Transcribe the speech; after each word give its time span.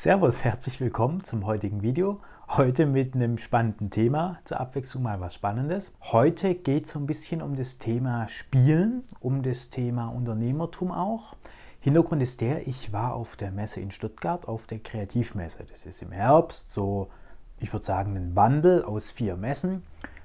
Servus, 0.00 0.44
herzlich 0.44 0.80
willkommen 0.80 1.24
zum 1.24 1.44
heutigen 1.44 1.82
Video. 1.82 2.20
Heute 2.48 2.86
mit 2.86 3.14
einem 3.14 3.36
spannenden 3.36 3.90
Thema, 3.90 4.38
zur 4.44 4.58
Abwechslung 4.58 5.02
mal 5.02 5.20
was 5.20 5.34
Spannendes. 5.34 5.92
Heute 6.00 6.54
geht 6.54 6.84
es 6.84 6.92
so 6.92 6.98
ein 6.98 7.04
bisschen 7.04 7.42
um 7.42 7.54
das 7.54 7.76
Thema 7.76 8.26
Spielen, 8.28 9.04
um 9.20 9.42
das 9.42 9.68
Thema 9.68 10.08
Unternehmertum 10.08 10.90
auch. 10.90 11.36
Hintergrund 11.80 12.22
ist 12.22 12.40
der, 12.40 12.66
ich 12.66 12.94
war 12.94 13.12
auf 13.12 13.36
der 13.36 13.50
Messe 13.50 13.80
in 13.80 13.90
Stuttgart, 13.90 14.48
auf 14.48 14.66
der 14.66 14.78
Kreativmesse. 14.78 15.64
Das 15.70 15.84
ist 15.84 16.00
im 16.00 16.12
Herbst 16.12 16.72
so, 16.72 17.10
ich 17.58 17.70
würde 17.70 17.84
sagen, 17.84 18.16
ein 18.16 18.34
Wandel 18.34 18.82
aus 18.82 19.10
vier 19.10 19.36
Messen, 19.36 19.82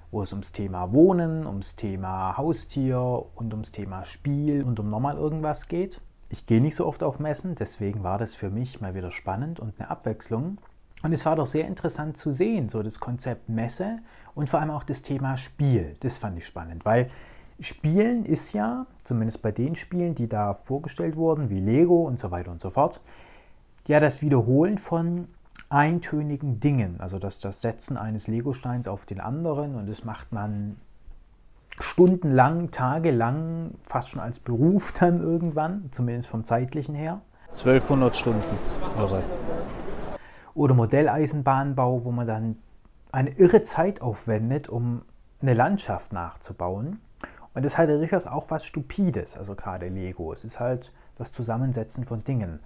wo 0.10 0.22
es 0.22 0.32
ums 0.32 0.54
Thema 0.54 0.94
Wohnen, 0.94 1.46
ums 1.46 1.76
Thema 1.76 2.38
Haustier 2.38 3.26
und 3.36 3.52
ums 3.52 3.74
Thema 3.74 4.06
Spiel 4.06 4.64
und 4.64 4.80
um 4.80 4.90
nochmal 4.90 5.18
irgendwas 5.18 5.68
geht. 5.68 6.00
Ich 6.36 6.46
gehe 6.46 6.60
nicht 6.60 6.76
so 6.76 6.86
oft 6.86 7.02
auf 7.02 7.18
Messen, 7.18 7.56
deswegen 7.56 8.04
war 8.04 8.18
das 8.18 8.36
für 8.36 8.50
mich 8.50 8.82
mal 8.82 8.94
wieder 8.94 9.14
spannend 9.14 9.58
und 9.62 9.80
eine 9.80 9.90
Abwechslung. 9.90 10.58
Und 11.02 11.14
es 11.14 11.26
war 11.26 11.38
doch 11.38 11.46
sehr 11.46 11.66
interessant 11.66 12.18
zu 12.18 12.34
sehen, 12.34 12.68
so 12.68 12.84
das 12.84 13.00
Konzept 13.00 13.48
Messe 13.48 14.00
und 14.34 14.50
vor 14.50 14.60
allem 14.60 14.72
auch 14.72 14.84
das 14.84 15.02
Thema 15.02 15.38
Spiel. 15.38 15.96
Das 16.02 16.18
fand 16.18 16.38
ich 16.38 16.46
spannend, 16.46 16.84
weil 16.84 17.10
Spielen 17.62 18.26
ist 18.26 18.52
ja, 18.52 18.86
zumindest 19.02 19.42
bei 19.44 19.54
den 19.54 19.78
Spielen, 19.78 20.14
die 20.14 20.28
da 20.28 20.56
vorgestellt 20.56 21.16
wurden, 21.16 21.50
wie 21.50 21.62
Lego 21.62 22.04
und 22.04 22.20
so 22.20 22.32
weiter 22.32 22.52
und 22.52 22.60
so 22.60 22.70
fort, 22.70 23.00
ja 23.88 24.02
das 24.02 24.22
Wiederholen 24.22 24.78
von 24.78 25.30
eintönigen 25.70 26.60
Dingen, 26.60 27.00
also 27.00 27.18
das, 27.18 27.40
das 27.40 27.62
Setzen 27.62 27.96
eines 27.96 28.28
Legosteins 28.28 28.90
auf 28.90 29.06
den 29.06 29.22
anderen 29.22 29.76
und 29.76 29.88
das 29.88 30.04
macht 30.04 30.34
man 30.34 30.76
stundenlang, 31.80 32.72
tagelang, 32.72 33.72
fast 33.84 34.10
schon 34.10 34.22
als 34.22 34.40
Beruf 34.40 34.92
dann 34.92 35.22
irgendwann, 35.22 35.90
zumindest 35.92 36.28
vom 36.28 36.46
zeitlichen 36.46 36.96
her. 36.96 37.22
1200 37.50 38.16
Stunden. 38.16 38.58
Irre. 38.98 39.24
Oder 40.54 40.74
Modelleisenbahnbau, 40.74 42.06
wo 42.06 42.12
man 42.12 42.28
dann 42.28 42.56
eine 43.12 43.32
irre 43.32 43.62
Zeit 43.64 44.02
aufwendet, 44.02 44.70
um 44.70 45.04
eine 45.42 45.54
Landschaft 45.54 46.14
nachzubauen. 46.14 47.00
Und 47.54 47.64
das 47.64 47.78
hat 47.78 47.90
ja 47.90 47.98
durchaus 47.98 48.28
auch 48.28 48.52
was 48.52 48.66
Stupides, 48.66 49.38
also 49.38 49.56
gerade 49.56 49.88
Lego. 49.88 50.34
Es 50.34 50.44
ist 50.44 50.60
halt 50.60 50.92
das 51.18 51.32
Zusammensetzen 51.32 52.04
von 52.04 52.24
Dingen. 52.24 52.60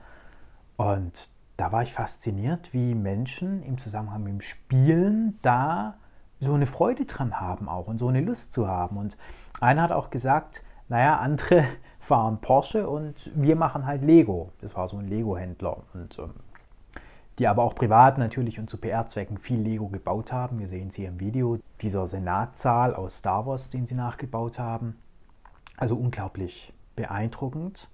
Und 0.77 1.29
da 1.57 1.71
war 1.71 1.83
ich 1.83 1.93
fasziniert, 1.93 2.73
wie 2.73 2.95
Menschen 2.95 3.61
im 3.63 3.77
Zusammenhang 3.77 4.23
mit 4.23 4.33
dem 4.33 4.41
Spielen 4.41 5.37
da 5.41 5.97
so 6.39 6.53
eine 6.53 6.67
Freude 6.67 7.05
dran 7.05 7.39
haben 7.39 7.67
auch 7.67 7.87
und 7.87 7.97
so 7.97 8.07
eine 8.07 8.21
Lust 8.21 8.53
zu 8.53 8.67
haben. 8.67 8.97
Und 8.97 9.17
einer 9.59 9.83
hat 9.83 9.91
auch 9.91 10.09
gesagt, 10.09 10.63
naja, 10.87 11.17
andere 11.17 11.65
fahren 11.99 12.39
Porsche 12.41 12.89
und 12.89 13.31
wir 13.35 13.55
machen 13.55 13.85
halt 13.85 14.03
Lego. 14.03 14.51
Das 14.61 14.75
war 14.75 14.87
so 14.87 14.97
ein 14.97 15.07
Lego-Händler. 15.07 15.77
Und 15.93 16.17
ähm, 16.19 16.33
die 17.37 17.47
aber 17.47 17.63
auch 17.63 17.75
privat 17.75 18.17
natürlich 18.17 18.59
und 18.59 18.69
zu 18.69 18.77
PR-Zwecken 18.77 19.37
viel 19.37 19.59
Lego 19.59 19.87
gebaut 19.87 20.33
haben. 20.33 20.59
Wir 20.59 20.67
sehen 20.67 20.89
es 20.89 20.95
hier 20.95 21.07
im 21.07 21.19
Video. 21.19 21.59
Dieser 21.81 22.05
Senatsaal 22.05 22.93
aus 22.93 23.19
Star 23.19 23.45
Wars, 23.45 23.69
den 23.69 23.85
sie 23.85 23.95
nachgebaut 23.95 24.59
haben. 24.59 24.97
Also 25.77 25.95
unglaublich 25.95 26.73
beeindruckend. 26.97 27.89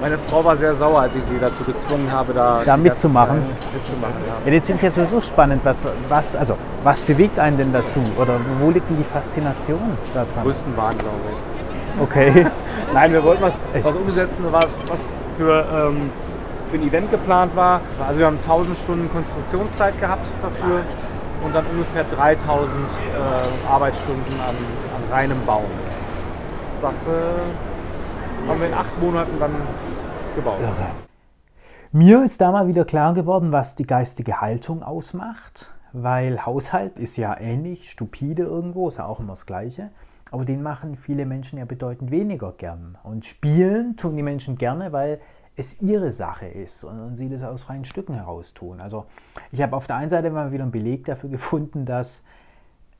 Meine 0.00 0.16
Frau 0.16 0.44
war 0.44 0.56
sehr 0.56 0.74
sauer, 0.74 1.00
als 1.00 1.16
ich 1.16 1.24
sie 1.24 1.38
dazu 1.40 1.64
gezwungen 1.64 2.10
habe, 2.12 2.32
da, 2.32 2.62
da 2.64 2.76
mitzumachen. 2.76 3.40
mitzumachen 3.74 4.14
ja. 4.26 4.34
ja. 4.46 4.54
das 4.54 4.66
finde 4.66 4.78
ich 4.78 4.82
ja 4.84 4.90
sowieso 4.90 5.20
spannend. 5.20 5.64
Was, 5.64 5.78
was, 6.08 6.36
also, 6.36 6.56
was 6.84 7.02
bewegt 7.02 7.38
einen 7.38 7.58
denn 7.58 7.72
dazu? 7.72 8.00
Oder 8.16 8.38
wo 8.60 8.70
liegt 8.70 8.88
denn 8.88 8.96
die 8.96 9.04
Faszination 9.04 9.98
daran? 10.14 10.44
Größtenwahn, 10.44 10.96
glaube 10.98 11.16
ich. 11.32 12.02
Okay. 12.02 12.46
Nein, 12.94 13.12
wir 13.12 13.24
wollten 13.24 13.42
was, 13.42 13.54
was 13.82 13.92
umsetzen, 13.92 14.44
was, 14.52 14.72
was 14.88 15.08
für, 15.36 15.66
ähm, 15.72 16.10
für 16.70 16.76
ein 16.76 16.86
Event 16.86 17.10
geplant 17.10 17.56
war. 17.56 17.80
Also 18.06 18.20
wir 18.20 18.26
haben 18.26 18.36
1000 18.36 18.78
Stunden 18.78 19.10
Konstruktionszeit 19.10 20.00
gehabt 20.00 20.26
dafür 20.40 20.82
und 21.44 21.54
dann 21.54 21.66
ungefähr 21.66 22.04
3000 22.04 22.74
äh, 22.76 23.68
Arbeitsstunden 23.68 24.40
an, 24.40 24.54
an 24.94 25.12
reinem 25.12 25.44
Bauen. 25.44 25.66
Das 26.80 27.08
äh, 27.08 27.10
haben 28.48 28.60
wir 28.60 28.68
in 28.68 28.74
acht 28.74 28.98
Monaten 28.98 29.38
dann 29.38 29.54
gebaut. 30.34 30.60
Irre. 30.60 30.90
Mir 31.92 32.24
ist 32.24 32.40
da 32.40 32.50
mal 32.50 32.66
wieder 32.66 32.86
klar 32.86 33.12
geworden, 33.12 33.52
was 33.52 33.74
die 33.74 33.86
geistige 33.86 34.40
Haltung 34.40 34.82
ausmacht, 34.82 35.70
weil 35.92 36.46
Haushalt 36.46 36.98
ist 36.98 37.16
ja 37.18 37.38
ähnlich, 37.38 37.90
stupide 37.90 38.44
irgendwo, 38.44 38.88
ist 38.88 38.98
ja 38.98 39.06
auch 39.06 39.20
immer 39.20 39.32
das 39.32 39.44
Gleiche, 39.44 39.90
aber 40.30 40.46
den 40.46 40.62
machen 40.62 40.96
viele 40.96 41.26
Menschen 41.26 41.58
ja 41.58 41.66
bedeutend 41.66 42.10
weniger 42.10 42.52
gern. 42.52 42.96
Und 43.02 43.26
spielen 43.26 43.96
tun 43.96 44.16
die 44.16 44.22
Menschen 44.22 44.56
gerne, 44.56 44.92
weil 44.92 45.20
es 45.56 45.82
ihre 45.82 46.10
Sache 46.10 46.46
ist 46.46 46.84
und 46.84 47.16
sie 47.16 47.28
das 47.28 47.42
aus 47.42 47.64
freien 47.64 47.84
Stücken 47.84 48.14
heraus 48.14 48.54
tun. 48.54 48.80
Also 48.80 49.06
ich 49.52 49.60
habe 49.60 49.76
auf 49.76 49.86
der 49.86 49.96
einen 49.96 50.10
Seite 50.10 50.30
mal 50.30 50.52
wieder 50.52 50.62
einen 50.62 50.72
Beleg 50.72 51.04
dafür 51.04 51.28
gefunden, 51.30 51.84
dass 51.84 52.22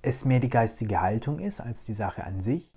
es 0.03 0.26
mehr 0.26 0.41
die 0.41 0.50
geistige 0.50 1.00
Haltung 1.00 1.38
ist 1.38 1.60
als 1.60 1.84
die 1.84 1.94
Sache 1.94 2.25
an 2.25 2.41
sich. 2.41 2.70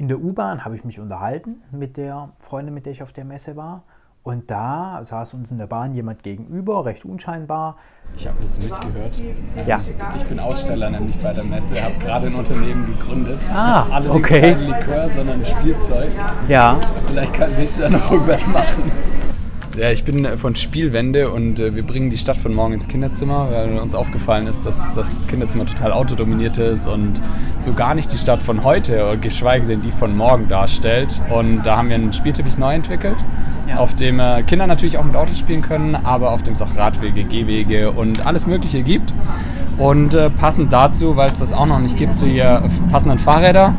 In 0.00 0.06
der 0.06 0.20
U-Bahn 0.20 0.64
habe 0.64 0.76
ich 0.76 0.84
mich 0.84 1.00
unterhalten 1.00 1.56
mit 1.72 1.96
der 1.96 2.28
Freundin, 2.38 2.72
mit 2.72 2.86
der 2.86 2.92
ich 2.92 3.02
auf 3.02 3.12
der 3.12 3.24
Messe 3.24 3.56
war. 3.56 3.82
Und 4.22 4.48
da 4.48 5.00
saß 5.02 5.34
uns 5.34 5.50
in 5.50 5.58
der 5.58 5.66
Bahn 5.66 5.92
jemand 5.92 6.22
gegenüber, 6.22 6.84
recht 6.84 7.04
unscheinbar. 7.04 7.76
Ich 8.16 8.24
habe 8.28 8.38
ein 8.38 8.42
bisschen 8.42 8.68
mitgehört. 8.68 9.20
Ja. 9.66 9.80
Ich 10.16 10.22
bin 10.22 10.38
Aussteller 10.38 10.90
nämlich 10.90 11.20
bei 11.20 11.32
der 11.32 11.42
Messe, 11.42 11.82
habe 11.82 11.94
gerade 11.94 12.28
ein 12.28 12.34
Unternehmen 12.36 12.86
gegründet. 12.96 13.40
Ah, 13.52 13.86
Allerdings 13.90 14.24
okay. 14.24 14.40
kein 14.40 14.60
Likör, 14.60 15.10
sondern 15.16 15.44
Spielzeug. 15.44 16.10
Ja. 16.46 16.78
Vielleicht 17.08 17.32
kann, 17.34 17.50
willst 17.56 17.78
du 17.78 17.82
da 17.82 17.90
noch 17.90 18.12
irgendwas 18.12 18.46
machen. 18.46 18.92
Ja, 19.78 19.92
ich 19.92 20.02
bin 20.02 20.26
von 20.38 20.56
Spielwende 20.56 21.30
und 21.30 21.60
äh, 21.60 21.72
wir 21.72 21.84
bringen 21.84 22.10
die 22.10 22.18
Stadt 22.18 22.36
von 22.36 22.52
morgen 22.52 22.72
ins 22.72 22.88
Kinderzimmer, 22.88 23.48
weil 23.52 23.78
uns 23.78 23.94
aufgefallen 23.94 24.48
ist, 24.48 24.66
dass 24.66 24.94
das 24.94 25.28
Kinderzimmer 25.28 25.66
total 25.66 25.92
autodominiert 25.92 26.58
ist 26.58 26.88
und 26.88 27.20
so 27.60 27.72
gar 27.72 27.94
nicht 27.94 28.12
die 28.12 28.18
Stadt 28.18 28.42
von 28.42 28.64
heute, 28.64 29.16
geschweige 29.20 29.66
denn 29.66 29.80
die 29.80 29.92
von 29.92 30.16
morgen 30.16 30.48
darstellt. 30.48 31.20
Und 31.30 31.62
da 31.62 31.76
haben 31.76 31.90
wir 31.90 31.94
einen 31.94 32.12
Spielteppich 32.12 32.58
neu 32.58 32.74
entwickelt, 32.74 33.18
ja. 33.68 33.76
auf 33.76 33.94
dem 33.94 34.18
äh, 34.18 34.42
Kinder 34.42 34.66
natürlich 34.66 34.98
auch 34.98 35.04
mit 35.04 35.14
Autos 35.14 35.38
spielen 35.38 35.62
können, 35.62 35.94
aber 35.94 36.32
auf 36.32 36.42
dem 36.42 36.54
es 36.54 36.62
auch 36.62 36.74
Radwege, 36.74 37.22
Gehwege 37.22 37.92
und 37.92 38.26
alles 38.26 38.48
Mögliche 38.48 38.82
gibt. 38.82 39.14
Und 39.76 40.12
äh, 40.12 40.28
passend 40.28 40.72
dazu, 40.72 41.14
weil 41.14 41.30
es 41.30 41.38
das 41.38 41.52
auch 41.52 41.66
noch 41.66 41.78
nicht 41.78 41.96
gibt, 41.96 42.20
hier 42.20 42.68
passenden 42.90 43.20
Fahrräder 43.20 43.76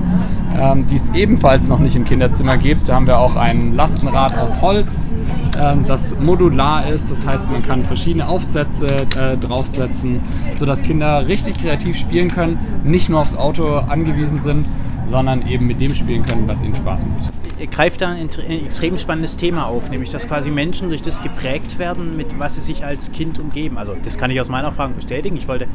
ähm, 0.57 0.85
die 0.85 0.95
es 0.95 1.09
ebenfalls 1.13 1.67
noch 1.67 1.79
nicht 1.79 1.95
im 1.95 2.05
Kinderzimmer 2.05 2.57
gibt. 2.57 2.89
Da 2.89 2.95
haben 2.95 3.07
wir 3.07 3.19
auch 3.19 3.35
ein 3.35 3.75
Lastenrad 3.75 4.37
aus 4.37 4.61
Holz, 4.61 5.11
ähm, 5.59 5.85
das 5.85 6.17
modular 6.19 6.89
ist. 6.89 7.11
Das 7.11 7.25
heißt, 7.25 7.51
man 7.51 7.63
kann 7.63 7.85
verschiedene 7.85 8.27
Aufsätze 8.27 9.07
äh, 9.17 9.37
draufsetzen, 9.37 10.21
sodass 10.55 10.81
Kinder 10.81 11.27
richtig 11.27 11.57
kreativ 11.61 11.97
spielen 11.97 12.29
können, 12.29 12.57
nicht 12.83 13.09
nur 13.09 13.19
aufs 13.19 13.35
Auto 13.35 13.77
angewiesen 13.77 14.39
sind, 14.39 14.65
sondern 15.07 15.47
eben 15.47 15.67
mit 15.67 15.81
dem 15.81 15.95
spielen 15.95 16.25
können, 16.25 16.47
was 16.47 16.63
ihnen 16.63 16.75
Spaß 16.75 17.05
macht. 17.05 17.71
Greift 17.71 17.99
da 17.99 18.09
ein 18.09 18.29
extrem 18.63 18.97
spannendes 18.97 19.35
Thema 19.35 19.65
auf, 19.65 19.89
nämlich 19.89 20.11
dass 20.11 20.27
quasi 20.27 20.49
Menschen 20.49 20.89
durch 20.89 21.01
das 21.01 21.21
geprägt 21.21 21.77
werden, 21.77 22.15
mit 22.15 22.39
was 22.39 22.55
sie 22.55 22.61
sich 22.61 22.85
als 22.85 23.11
Kind 23.11 23.37
umgeben. 23.37 23.77
Also 23.77 23.95
das 24.01 24.17
kann 24.17 24.31
ich 24.31 24.39
aus 24.39 24.47
meiner 24.47 24.69
Erfahrung 24.69 24.95
bestätigen. 24.95 25.35
Ich 25.35 25.47
wollte 25.47 25.67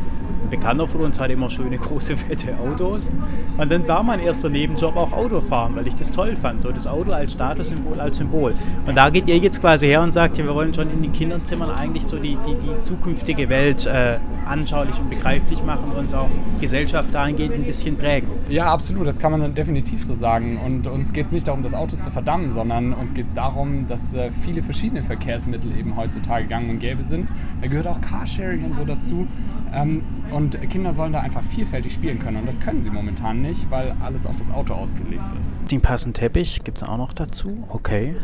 ein 0.44 0.50
Bekannter 0.50 0.86
von 0.86 1.00
uns 1.00 1.18
hatte 1.18 1.32
immer 1.32 1.50
schöne 1.50 1.78
große 1.84 2.16
fette 2.16 2.56
Autos. 2.58 3.10
Und 3.56 3.70
dann 3.70 3.86
war 3.88 4.02
mein 4.02 4.20
erster 4.20 4.48
Nebenjob 4.48 4.96
auch 4.96 5.12
Autofahren, 5.12 5.74
weil 5.76 5.86
ich 5.86 5.94
das 5.94 6.12
toll 6.12 6.36
fand. 6.36 6.62
So 6.62 6.70
das 6.70 6.86
Auto 6.86 7.12
als 7.12 7.32
Statussymbol, 7.32 8.00
als 8.00 8.18
Symbol. 8.18 8.54
Und 8.86 8.94
da 8.96 9.10
geht 9.10 9.26
ihr 9.26 9.38
jetzt 9.38 9.60
quasi 9.60 9.86
her 9.86 10.02
und 10.02 10.12
sagt, 10.12 10.38
ja, 10.38 10.44
wir 10.44 10.54
wollen 10.54 10.74
schon 10.74 10.90
in 10.90 11.02
den 11.02 11.12
Kinderzimmern 11.12 11.70
eigentlich 11.70 12.04
so 12.04 12.18
die, 12.18 12.36
die, 12.46 12.54
die 12.54 12.80
zukünftige 12.82 13.48
Welt 13.48 13.86
äh, 13.86 14.18
anschaulich 14.44 14.98
und 15.00 15.10
begreiflich 15.10 15.64
machen 15.64 15.92
und 15.96 16.14
auch 16.14 16.28
Gesellschaft 16.60 17.14
dahingehend 17.14 17.54
ein 17.54 17.64
bisschen 17.64 17.96
prägen. 17.96 18.28
Ja, 18.48 18.72
absolut. 18.72 19.06
Das 19.06 19.18
kann 19.18 19.32
man 19.32 19.54
definitiv 19.54 20.04
so 20.04 20.14
sagen. 20.14 20.58
Und 20.58 20.86
uns 20.86 21.12
geht 21.12 21.26
es 21.26 21.32
nicht 21.32 21.48
darum, 21.48 21.62
das 21.62 21.74
Auto 21.74 21.96
zu 21.96 22.10
verdammen, 22.10 22.50
sondern 22.50 22.92
uns 22.92 23.14
geht 23.14 23.26
es 23.26 23.34
darum, 23.34 23.86
dass 23.86 24.14
äh, 24.14 24.30
viele 24.44 24.62
verschiedene 24.62 25.02
Verkehrsmittel 25.02 25.76
eben 25.76 25.96
heutzutage 25.96 26.46
gang 26.46 26.68
und 26.68 26.78
gäbe 26.80 27.02
sind. 27.02 27.28
Da 27.62 27.68
gehört 27.68 27.86
auch 27.86 28.00
Carsharing 28.00 28.64
und 28.64 28.74
so 28.74 28.84
dazu. 28.84 29.26
Ähm, 29.72 30.02
und 30.34 30.60
Kinder 30.68 30.92
sollen 30.92 31.12
da 31.12 31.20
einfach 31.20 31.42
vielfältig 31.42 31.92
spielen 31.92 32.18
können. 32.18 32.38
Und 32.38 32.46
das 32.46 32.60
können 32.60 32.82
sie 32.82 32.90
momentan 32.90 33.40
nicht, 33.40 33.70
weil 33.70 33.94
alles 34.02 34.26
auf 34.26 34.36
das 34.36 34.50
Auto 34.50 34.74
ausgelegt 34.74 35.22
ist. 35.40 35.56
Den 35.70 35.80
passenden 35.80 36.14
Teppich 36.14 36.64
gibt 36.64 36.78
es 36.78 36.82
auch 36.82 36.98
noch 36.98 37.12
dazu. 37.12 37.64
Okay. 37.68 38.16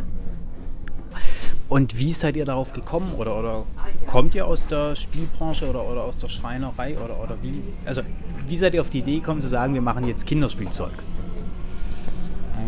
Und 1.68 1.98
wie 1.98 2.12
seid 2.12 2.36
ihr 2.36 2.44
darauf 2.44 2.72
gekommen? 2.72 3.14
Oder, 3.14 3.38
oder 3.38 3.64
kommt 4.08 4.34
ihr 4.34 4.46
aus 4.46 4.66
der 4.66 4.96
Spielbranche 4.96 5.70
oder, 5.70 5.88
oder 5.88 6.02
aus 6.02 6.18
der 6.18 6.28
Schreinerei? 6.28 6.96
Oder, 6.98 7.22
oder 7.22 7.36
wie? 7.42 7.62
Also, 7.84 8.02
wie 8.48 8.56
seid 8.56 8.74
ihr 8.74 8.80
auf 8.80 8.90
die 8.90 8.98
Idee 8.98 9.20
gekommen 9.20 9.40
zu 9.40 9.48
sagen, 9.48 9.74
wir 9.74 9.80
machen 9.80 10.04
jetzt 10.04 10.26
Kinderspielzeug? 10.26 10.92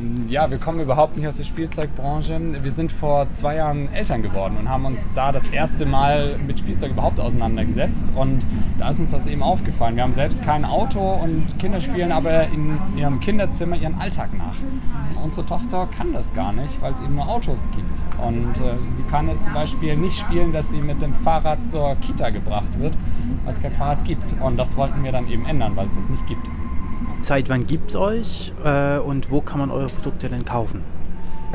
Ähm, 0.03 0.27
ja, 0.29 0.51
wir 0.51 0.59
kommen 0.59 0.81
überhaupt 0.81 1.17
nicht 1.17 1.27
aus 1.27 1.37
der 1.37 1.45
Spielzeugbranche. 1.45 2.41
Wir 2.63 2.71
sind 2.71 2.93
vor 2.93 3.31
zwei 3.33 3.57
Jahren 3.57 3.93
Eltern 3.93 4.23
geworden 4.23 4.57
und 4.59 4.69
haben 4.69 4.85
uns 4.85 5.13
da 5.13 5.33
das 5.33 5.47
erste 5.49 5.87
Mal 5.87 6.39
mit 6.39 6.59
Spielzeug 6.59 6.93
überhaupt 6.93 7.21
auseinandergesetzt. 7.21 8.13
Und 8.15 8.45
da 8.79 8.91
ist 8.91 9.01
uns 9.01 9.13
das 9.13 9.27
eben 9.27 9.43
aufgefallen. 9.43 9.97
Wir 9.97 10.03
haben 10.03 10.13
selbst 10.13 10.43
kein 10.43 10.65
Auto 10.65 11.01
und 11.01 11.59
Kinder 11.59 11.81
spielen 11.81 12.13
aber 12.13 12.49
in 12.49 12.79
ihrem 12.97 13.21
Kinderzimmer 13.21 13.77
ihren 13.77 14.01
Alltag 14.01 14.37
nach. 14.37 14.57
Und 15.11 15.23
unsere 15.23 15.47
Tochter 15.47 15.89
kann 15.97 16.13
das 16.13 16.35
gar 16.35 16.53
nicht, 16.53 16.81
weil 16.81 16.93
es 16.93 17.01
eben 17.01 17.15
nur 17.15 17.29
Autos 17.29 17.69
gibt. 17.71 18.03
Und 18.25 18.61
äh, 18.61 18.79
sie 18.89 19.03
kann 19.05 19.29
jetzt 19.29 19.45
zum 19.45 19.55
Beispiel 19.55 19.97
nicht 19.97 20.19
spielen, 20.19 20.53
dass 20.53 20.71
sie 20.71 20.81
mit 20.81 21.03
dem 21.03 21.13
Fahrrad 21.13 21.65
zur 21.65 21.97
Kita 21.97 22.31
gebracht 22.31 22.79
wird, 22.79 22.95
weil 23.45 23.53
es 23.53 23.63
kein 23.63 23.73
Fahrrad 23.73 24.05
gibt. 24.05 24.35
Und 24.41 24.57
das 24.57 24.77
wollten 24.77 25.05
wir 25.05 25.13
dann 25.13 25.29
eben 25.29 25.47
ändern, 25.47 25.77
weil 25.77 25.89
es 25.89 25.97
es 25.97 26.09
nicht 26.09 26.27
gibt. 26.27 26.49
Seit 27.23 27.49
wann 27.49 27.69
gibt 27.69 27.91
es 27.91 27.97
euch 27.97 28.53
äh, 28.65 28.99
und 28.99 29.31
wo 29.31 29.41
kann 29.41 29.61
man 29.61 29.71
eure 29.71 29.87
Produkte 29.87 30.29
denn 30.29 30.45
kaufen? 30.45 30.83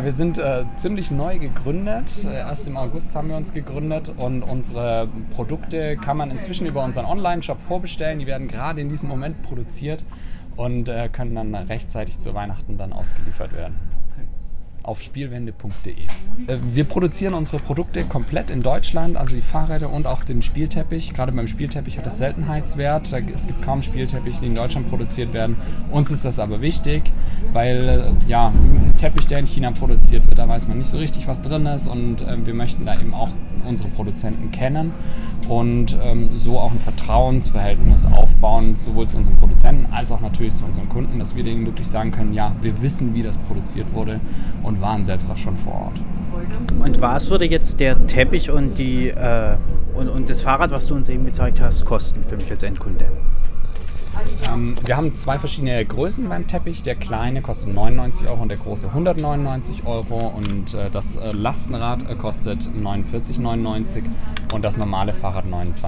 Wir 0.02 0.14
sind 0.14 0.38
äh, 0.38 0.64
ziemlich 0.78 1.12
neu 1.12 1.40
gegründet. 1.40 2.24
Äh, 2.24 2.38
erst 2.38 2.68
im 2.68 2.78
August 2.78 3.14
haben 3.18 3.28
wir 3.28 3.36
uns 3.36 3.52
gegründet 3.52 4.14
und 4.16 4.44
unsere 4.44 5.10
Produkte 5.32 5.98
kann 5.98 6.16
man 6.16 6.32
inzwischen 6.32 6.68
über 6.68 6.86
unseren 6.86 7.06
Online-Shop 7.06 7.62
vorbestellen. 7.62 8.20
Die 8.20 8.28
werden 8.28 8.48
gerade 8.48 8.80
in 8.80 8.88
diesem 8.88 9.10
Moment 9.10 9.42
produziert 9.44 10.06
und 10.56 10.88
äh, 10.88 11.10
können 11.10 11.36
dann 11.36 11.54
rechtzeitig 11.54 12.18
zu 12.18 12.34
Weihnachten 12.34 12.78
dann 12.78 12.94
ausgeliefert 12.94 13.54
werden 13.54 13.87
auf 14.88 15.02
spielwende.de. 15.02 15.94
Äh, 15.94 16.58
wir 16.74 16.86
produzieren 16.86 17.34
unsere 17.34 17.60
Produkte 17.60 18.06
komplett 18.06 18.50
in 18.50 18.64
Deutschland, 18.64 19.18
also 19.18 19.36
die 19.36 19.42
Fahrräder 19.42 19.92
und 19.92 20.08
auch 20.08 20.24
den 20.24 20.42
Spielteppich. 20.42 21.14
Gerade 21.14 21.32
beim 21.32 21.48
Spielteppich 21.48 21.98
hat 21.98 22.06
das 22.06 22.18
Seltenheitswert. 22.18 23.12
Es 23.34 23.46
gibt 23.46 23.62
kaum 23.62 23.82
Spielteppiche, 23.82 24.40
die 24.42 24.48
in 24.48 24.56
Deutschland 24.56 24.90
produziert 24.90 25.34
werden. 25.34 25.58
Uns 25.92 26.10
ist 26.10 26.26
das 26.26 26.40
aber 26.40 26.62
wichtig, 26.62 27.12
weil 27.54 28.16
äh, 28.26 28.30
ja, 28.30 28.48
ein 28.48 28.94
Teppich, 28.98 29.28
der 29.28 29.40
in 29.40 29.46
China 29.46 29.72
produziert 29.72 30.28
wird, 30.28 30.40
da 30.40 30.48
weiß 30.48 30.68
man 30.68 30.78
nicht 30.78 30.90
so 30.90 30.98
richtig, 30.98 31.28
was 31.28 31.42
drin 31.42 31.66
ist 31.66 31.88
und 31.88 32.22
äh, 32.22 32.46
wir 32.46 32.54
möchten 32.54 32.86
da 32.86 33.00
eben 33.00 33.14
auch 33.14 33.30
unsere 33.68 33.90
Produzenten 33.90 34.52
kennen 34.52 34.94
und 35.50 35.98
ähm, 36.02 36.30
so 36.36 36.60
auch 36.60 36.72
ein 36.72 36.80
Vertrauensverhältnis 36.80 38.06
aufbauen, 38.06 38.76
sowohl 38.78 39.08
zu 39.08 39.18
unseren 39.18 39.36
Produzenten 39.36 39.57
als 39.92 40.12
auch 40.12 40.22
natürlich 40.22 40.54
zu 40.54 40.64
unseren 40.64 40.88
Kunden, 40.88 41.20
dass 41.20 41.36
wir 41.36 41.44
denen 41.44 41.66
wirklich 41.66 41.88
sagen 41.88 42.12
können, 42.12 42.34
ja, 42.34 42.54
wir 42.62 42.82
wissen, 42.82 43.14
wie 43.14 43.24
das 43.24 43.36
produziert 43.36 43.94
wurde 43.94 44.22
und 44.64 44.78
und 44.78 44.82
waren 44.82 45.06
selbst 45.06 45.30
auch 45.30 45.38
schon 45.38 45.56
vor 45.56 45.74
Ort. 45.74 46.00
Und 46.80 47.02
was 47.02 47.30
würde 47.30 47.46
jetzt 47.46 47.80
der 47.80 48.08
Teppich 48.08 48.52
und, 48.52 48.78
die, 48.78 49.10
äh, 49.10 49.58
und, 49.94 50.10
und 50.10 50.30
das 50.30 50.42
Fahrrad, 50.42 50.72
was 50.72 50.88
du 50.88 50.96
uns 50.96 51.10
eben 51.10 51.26
gezeigt 51.26 51.62
hast, 51.62 51.86
kosten 51.86 52.24
für 52.24 52.38
mich 52.38 52.50
als 52.50 52.64
Endkunde? 52.64 53.06
Ähm, 54.52 54.76
wir 54.86 54.98
haben 54.98 55.16
zwei 55.16 55.38
verschiedene 55.38 55.84
Größen 55.84 56.28
beim 56.30 56.48
Teppich. 56.48 56.84
Der 56.84 56.96
kleine 56.96 57.42
kostet 57.42 57.74
99 57.74 58.28
Euro 58.28 58.42
und 58.42 58.50
der 58.50 58.58
große 58.58 58.88
199 58.88 59.86
Euro. 59.86 60.34
Und 60.36 60.74
äh, 60.74 60.90
das 60.92 61.18
äh, 61.18 61.32
Lastenrad 61.32 62.10
äh, 62.10 62.16
kostet 62.16 62.70
49,99 62.82 64.04
und 64.54 64.64
das 64.64 64.78
normale 64.78 65.14
Fahrrad 65.14 65.46
29,99 65.46 65.88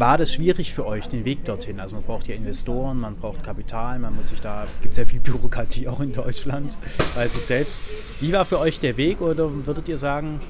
war 0.00 0.16
das 0.16 0.32
schwierig 0.32 0.72
für 0.72 0.86
euch, 0.86 1.08
den 1.08 1.26
Weg 1.26 1.44
dorthin? 1.44 1.78
Also 1.78 1.94
man 1.94 2.04
braucht 2.04 2.26
ja 2.26 2.34
Investoren, 2.34 2.98
man 2.98 3.16
braucht 3.16 3.44
Kapital, 3.44 3.98
man 3.98 4.16
muss 4.16 4.30
sich 4.30 4.40
da, 4.40 4.64
gibt 4.80 4.94
sehr 4.94 5.06
viel 5.06 5.20
Bürokratie 5.20 5.86
auch 5.86 6.00
in 6.00 6.12
Deutschland, 6.12 6.78
weiß 7.14 7.36
ich 7.36 7.44
selbst. 7.44 7.82
Wie 8.20 8.32
war 8.32 8.46
für 8.46 8.58
euch 8.58 8.80
der 8.80 8.96
Weg 8.96 9.20
oder 9.20 9.66
würdet 9.66 9.88
ihr 9.88 9.98
sagen, 9.98 10.40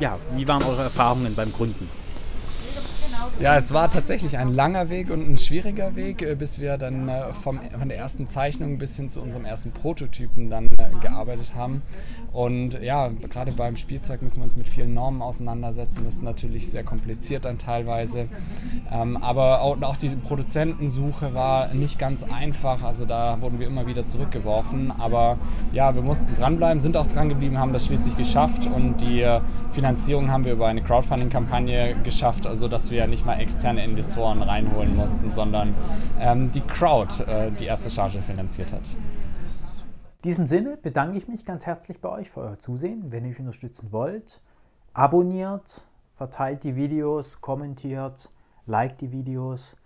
ja, 0.00 0.18
wie 0.36 0.46
waren 0.46 0.62
eure 0.62 0.82
Erfahrungen 0.82 1.34
beim 1.34 1.50
Gründen? 1.52 1.88
Ja, 3.38 3.56
es 3.56 3.72
war 3.72 3.90
tatsächlich 3.90 4.36
ein 4.36 4.54
langer 4.54 4.90
Weg 4.90 5.10
und 5.10 5.26
ein 5.26 5.38
schwieriger 5.38 5.96
Weg, 5.96 6.20
äh, 6.20 6.34
bis 6.34 6.58
wir 6.58 6.76
dann 6.76 7.08
äh, 7.08 7.32
vom, 7.32 7.58
von 7.78 7.88
der 7.88 7.96
ersten 7.96 8.28
Zeichnung 8.28 8.76
bis 8.78 8.96
hin 8.96 9.08
zu 9.08 9.22
unserem 9.22 9.46
ersten 9.46 9.70
Prototypen 9.70 10.50
dann 10.50 10.66
äh, 10.66 10.90
gearbeitet 11.00 11.54
haben. 11.54 11.82
Und 12.32 12.80
ja, 12.80 13.08
gerade 13.08 13.52
beim 13.52 13.76
Spielzeug 13.76 14.22
müssen 14.22 14.40
wir 14.40 14.44
uns 14.44 14.56
mit 14.56 14.68
vielen 14.68 14.94
Normen 14.94 15.20
auseinandersetzen. 15.22 16.04
Das 16.04 16.16
ist 16.16 16.22
natürlich 16.22 16.70
sehr 16.70 16.84
kompliziert 16.84 17.44
dann 17.44 17.58
teilweise. 17.58 18.28
Ähm, 18.92 19.16
aber 19.16 19.62
auch, 19.62 19.96
die 19.96 20.10
Produzentensuche 20.10 21.34
war 21.34 21.74
nicht 21.74 21.98
ganz 21.98 22.22
einfach. 22.22 22.82
Also 22.82 23.04
da 23.04 23.40
wurden 23.40 23.58
wir 23.58 23.66
immer 23.66 23.86
wieder 23.86 24.06
zurückgeworfen. 24.06 24.92
Aber 24.92 25.38
ja, 25.72 25.94
wir 25.94 26.02
mussten 26.02 26.34
dranbleiben, 26.36 26.78
sind 26.78 26.96
auch 26.96 27.08
dran 27.08 27.28
geblieben, 27.28 27.58
haben 27.58 27.72
das 27.72 27.86
schließlich 27.86 28.16
geschafft. 28.16 28.66
Und 28.66 29.00
die 29.00 29.26
Finanzierung 29.72 30.30
haben 30.30 30.44
wir 30.44 30.52
über 30.52 30.68
eine 30.68 30.82
Crowdfunding-Kampagne 30.82 31.96
geschafft, 32.04 32.46
also 32.46 32.68
dass 32.68 32.90
wir 32.90 33.06
nicht 33.20 33.26
mal 33.26 33.38
externe 33.38 33.84
Investoren 33.84 34.40
reinholen 34.40 34.96
mussten, 34.96 35.30
sondern 35.30 35.74
ähm, 36.18 36.50
die 36.52 36.62
Crowd 36.62 37.22
äh, 37.24 37.50
die 37.50 37.66
erste 37.66 37.90
Charge 37.90 38.22
finanziert 38.22 38.72
hat. 38.72 38.88
In 40.22 40.30
diesem 40.30 40.46
Sinne 40.46 40.78
bedanke 40.78 41.18
ich 41.18 41.28
mich 41.28 41.44
ganz 41.44 41.66
herzlich 41.66 42.00
bei 42.00 42.08
euch 42.08 42.30
für 42.30 42.40
euer 42.40 42.58
Zusehen. 42.58 43.12
Wenn 43.12 43.24
ihr 43.24 43.30
mich 43.30 43.38
unterstützen 43.38 43.92
wollt, 43.92 44.40
abonniert, 44.94 45.82
verteilt 46.14 46.64
die 46.64 46.76
Videos, 46.76 47.42
kommentiert, 47.42 48.30
liked 48.64 49.02
die 49.02 49.12
Videos 49.12 49.76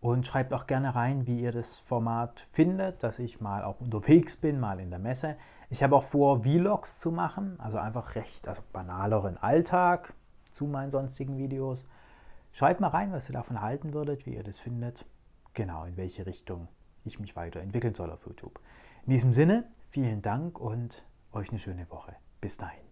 und 0.00 0.26
schreibt 0.26 0.54
auch 0.54 0.66
gerne 0.66 0.94
rein, 0.94 1.26
wie 1.26 1.38
ihr 1.38 1.52
das 1.52 1.80
Format 1.80 2.40
findet, 2.50 3.02
dass 3.02 3.18
ich 3.18 3.42
mal 3.42 3.62
auch 3.62 3.78
unterwegs 3.80 4.36
bin, 4.36 4.58
mal 4.58 4.80
in 4.80 4.88
der 4.88 4.98
Messe. 4.98 5.36
Ich 5.68 5.82
habe 5.82 5.96
auch 5.96 6.04
vor, 6.04 6.44
Vlogs 6.44 6.98
zu 6.98 7.10
machen, 7.10 7.56
also 7.58 7.76
einfach 7.76 8.14
recht, 8.14 8.48
also 8.48 8.62
banaleren 8.72 9.36
Alltag 9.36 10.14
zu 10.50 10.64
meinen 10.64 10.90
sonstigen 10.90 11.36
Videos. 11.36 11.86
Schreibt 12.52 12.80
mal 12.80 12.88
rein, 12.88 13.12
was 13.12 13.28
ihr 13.28 13.32
davon 13.32 13.60
halten 13.60 13.92
würdet, 13.92 14.26
wie 14.26 14.34
ihr 14.34 14.42
das 14.42 14.58
findet. 14.58 15.06
Genau, 15.54 15.84
in 15.84 15.96
welche 15.96 16.26
Richtung 16.26 16.68
ich 17.04 17.18
mich 17.18 17.36
weiterentwickeln 17.36 17.94
soll 17.94 18.10
auf 18.10 18.26
YouTube. 18.26 18.60
In 19.06 19.12
diesem 19.12 19.32
Sinne, 19.32 19.68
vielen 19.88 20.22
Dank 20.22 20.60
und 20.60 21.04
euch 21.32 21.50
eine 21.50 21.58
schöne 21.58 21.90
Woche. 21.90 22.14
Bis 22.40 22.56
dahin. 22.56 22.89